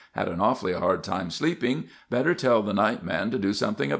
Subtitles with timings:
[0.13, 1.83] Had an awfully hard time sleeping.
[2.09, 3.89] Better tell the night man to do something about it."